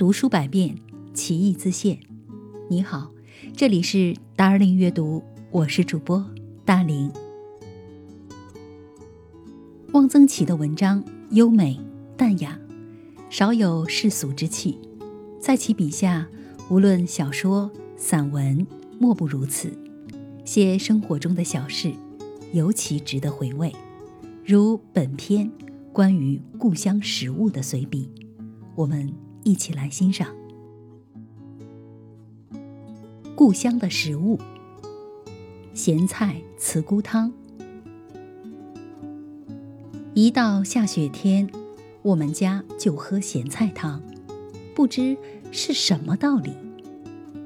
[0.00, 0.76] 读书百遍，
[1.12, 2.00] 其义自现。
[2.70, 3.10] 你好，
[3.54, 6.24] 这里是达尔林阅读，我是主播
[6.64, 7.12] 大林。
[9.92, 11.78] 汪曾祺的文章优美
[12.16, 12.58] 淡雅，
[13.28, 14.78] 少有世俗之气。
[15.38, 16.26] 在其笔下，
[16.70, 18.66] 无论小说、散文，
[18.98, 19.70] 莫不如此。
[20.46, 21.92] 写生活中的小事，
[22.54, 23.70] 尤其值得回味。
[24.46, 25.50] 如本篇
[25.92, 28.08] 关于故乡食物的随笔，
[28.74, 29.12] 我们。
[29.42, 30.28] 一起来欣赏
[33.34, 34.38] 故乡的食物——
[35.72, 37.32] 咸菜茨菇汤。
[40.12, 41.48] 一到下雪天，
[42.02, 44.02] 我们家就喝咸菜汤，
[44.74, 45.16] 不知
[45.50, 46.52] 是什么道理。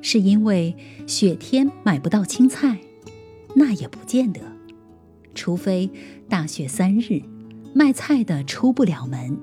[0.00, 0.76] 是因为
[1.06, 2.78] 雪天买不到青菜？
[3.56, 4.40] 那也不见得，
[5.34, 5.90] 除非
[6.28, 7.22] 大雪三日，
[7.74, 9.36] 卖菜的出不了门。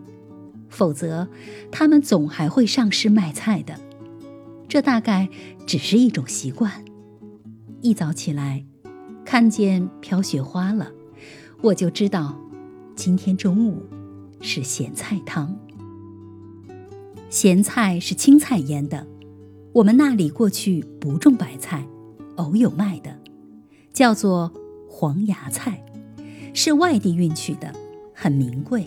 [0.77, 1.27] 否则，
[1.71, 3.79] 他们总还会上市卖菜的。
[4.67, 5.27] 这大概
[5.65, 6.85] 只是一种习惯。
[7.81, 8.63] 一早起来，
[9.25, 10.91] 看见飘雪花了，
[11.63, 12.37] 我就知道
[12.95, 13.87] 今天中午
[14.39, 15.57] 是咸菜汤。
[17.31, 19.07] 咸菜是青菜腌的，
[19.73, 21.87] 我们那里过去不种白菜，
[22.35, 23.19] 偶有卖的，
[23.91, 24.53] 叫做
[24.87, 25.83] 黄芽菜，
[26.53, 27.73] 是外地运去的，
[28.13, 28.85] 很名贵。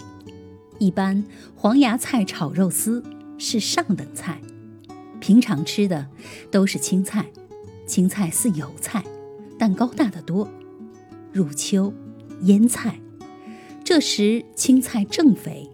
[0.80, 1.22] 一般
[1.54, 3.04] 黄芽菜炒肉丝
[3.36, 4.40] 是上等菜，
[5.20, 6.08] 平常吃的
[6.50, 7.26] 都是青菜。
[7.86, 9.04] 青菜似油菜，
[9.58, 10.48] 但高大的多。
[11.32, 11.92] 入秋
[12.42, 12.98] 腌菜，
[13.84, 15.68] 这时青菜正肥。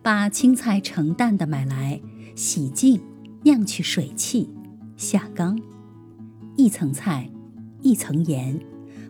[0.00, 2.00] 把青菜成担的买来，
[2.34, 3.02] 洗净，
[3.42, 4.48] 酿去水气，
[4.96, 5.60] 下缸，
[6.56, 7.30] 一层菜，
[7.82, 8.58] 一层盐，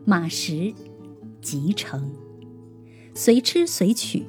[0.05, 0.75] 码时
[1.41, 2.11] 即成。
[3.15, 4.27] 随吃随取。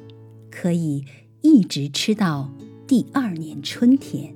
[0.51, 1.05] 可以
[1.41, 2.51] 一直吃到
[2.87, 4.35] 第二年春天。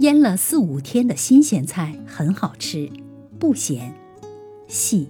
[0.00, 2.90] 腌了四五天的新鲜菜很好吃，
[3.38, 3.94] 不咸，
[4.66, 5.08] 细、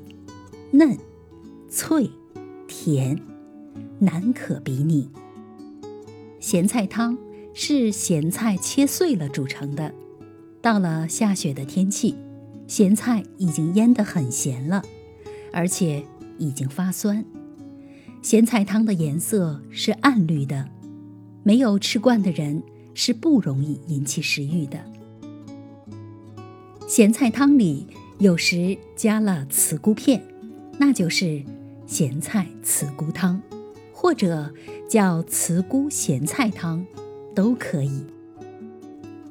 [0.72, 0.98] 嫩、
[1.70, 2.10] 脆、
[2.68, 3.18] 甜，
[3.98, 5.08] 难可比拟。
[6.38, 7.16] 咸菜汤
[7.54, 9.94] 是咸菜切碎了煮成的。
[10.60, 12.14] 到了下雪的天气，
[12.66, 14.82] 咸菜已经腌得很咸了，
[15.52, 16.04] 而且
[16.38, 17.24] 已经发酸。
[18.24, 20.70] 咸菜汤的颜色是暗绿的，
[21.42, 22.62] 没有吃惯的人
[22.94, 24.82] 是不容易引起食欲的。
[26.88, 27.86] 咸菜汤里
[28.20, 30.24] 有时加了茨菇片，
[30.78, 31.44] 那就是
[31.86, 33.42] 咸菜茨菇汤，
[33.92, 34.54] 或者
[34.88, 36.86] 叫茨菇咸菜汤，
[37.34, 38.06] 都可以。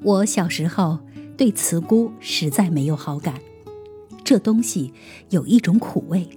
[0.03, 0.99] 我小时候
[1.35, 3.41] 对茨菇实在没有好感，
[4.23, 4.93] 这东西
[5.31, 6.29] 有一种苦味。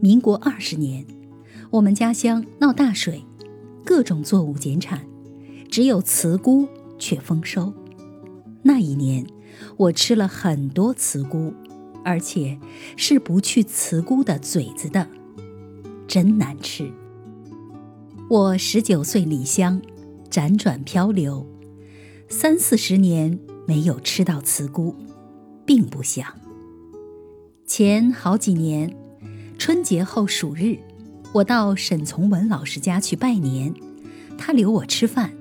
[0.00, 1.06] 民国二十年。
[1.72, 3.24] 我们家乡闹大水，
[3.82, 5.06] 各种作物减产，
[5.70, 6.68] 只有茨菇
[6.98, 7.72] 却丰收。
[8.62, 9.26] 那一年，
[9.78, 11.54] 我吃了很多茨菇，
[12.04, 12.58] 而且
[12.98, 15.08] 是不去茨菇的嘴子的，
[16.06, 16.92] 真难吃。
[18.28, 19.80] 我十九岁离乡，
[20.30, 21.46] 辗转漂流，
[22.28, 24.94] 三四十年没有吃到茨菇，
[25.64, 26.34] 并不想。
[27.64, 28.94] 前好几年，
[29.56, 30.76] 春节后数日。
[31.32, 33.72] 我到沈从文老师家去拜年，
[34.36, 35.32] 他留我吃饭。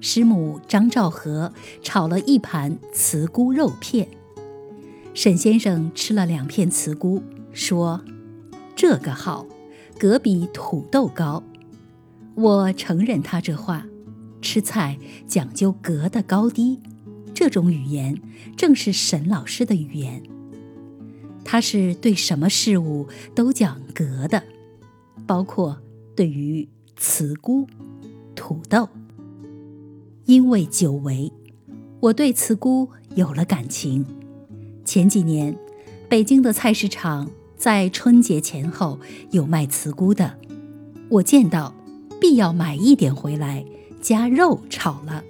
[0.00, 4.08] 师母张兆和炒了一盘茨菇肉片。
[5.14, 7.22] 沈先生吃了两片茨菇，
[7.52, 8.00] 说
[8.74, 9.46] ：“这个好，
[9.96, 11.44] 隔比土豆高。”
[12.34, 13.86] 我承认他这话，
[14.42, 14.98] 吃菜
[15.28, 16.80] 讲究格的高低，
[17.32, 18.20] 这种语言
[18.56, 20.20] 正是沈老师的语言。
[21.44, 24.42] 他是对什么事物都讲格的。
[25.26, 25.76] 包括
[26.16, 27.66] 对于茨菇、
[28.34, 28.88] 土豆，
[30.24, 31.32] 因为久违，
[32.00, 34.04] 我对茨菇有了感情。
[34.84, 35.56] 前几年，
[36.08, 38.98] 北京的菜市场在春节前后
[39.30, 40.38] 有卖茨菇的，
[41.08, 41.74] 我见到
[42.20, 43.64] 必要买一点回来
[44.00, 45.22] 加肉炒了。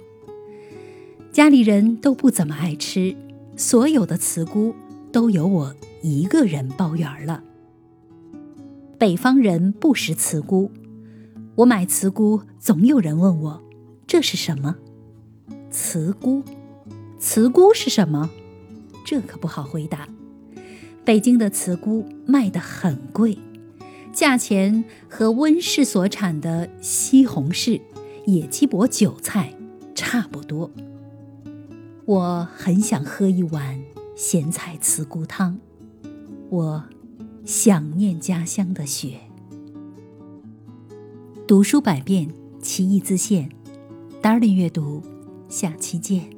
[1.31, 3.15] 家里人都不怎么爱吃，
[3.55, 4.73] 所有的茨菇
[5.11, 7.43] 都由我一个人包圆了。
[8.99, 10.69] 北方人不食茨菇，
[11.55, 13.63] 我买茨菇，总有人问我
[14.05, 14.75] 这是什么？
[15.71, 16.43] 茨菇，
[17.17, 18.29] 茨菇是什么？
[19.05, 20.09] 这可不好回答。
[21.05, 23.37] 北京的茨菇卖得很贵，
[24.11, 27.79] 价钱和温室所产的西红柿、
[28.25, 29.55] 野鸡脖、韭菜
[29.95, 30.69] 差不多。
[32.03, 33.81] 我很想喝一碗
[34.17, 35.57] 咸菜茨菇汤，
[36.49, 36.83] 我。
[37.51, 39.19] 想念家乡的雪。
[41.47, 42.31] 读书百遍，
[42.61, 43.49] 其义自现。
[44.21, 45.01] Darling 阅读，
[45.49, 46.29] 下期见。